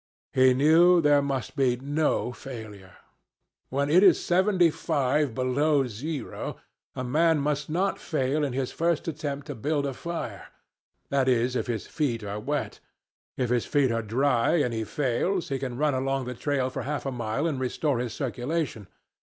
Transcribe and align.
He 0.33 0.55
knew 0.55 0.99
there 0.99 1.21
must 1.21 1.55
be 1.55 1.75
no 1.75 2.31
failure. 2.33 2.95
When 3.69 3.87
it 3.87 4.01
is 4.01 4.19
seventy 4.19 4.71
five 4.71 5.35
below 5.35 5.85
zero, 5.85 6.57
a 6.95 7.03
man 7.03 7.37
must 7.37 7.69
not 7.69 7.99
fail 7.99 8.43
in 8.43 8.51
his 8.53 8.71
first 8.71 9.07
attempt 9.07 9.45
to 9.45 9.53
build 9.53 9.85
a 9.85 9.93
fire—that 9.93 11.29
is, 11.29 11.55
if 11.55 11.67
his 11.67 11.85
feet 11.85 12.23
are 12.23 12.39
wet. 12.39 12.79
If 13.37 13.51
his 13.51 13.67
feet 13.67 13.91
are 13.91 14.01
dry, 14.01 14.55
and 14.55 14.73
he 14.73 14.85
fails, 14.85 15.49
he 15.49 15.59
can 15.59 15.77
run 15.77 15.93
along 15.93 16.25
the 16.25 16.33
trail 16.33 16.71
for 16.71 16.81
half 16.81 17.05
a 17.05 17.11
mile 17.11 17.45
and 17.45 17.59
restore 17.59 17.99
his 17.99 18.11
circulation. 18.15 18.87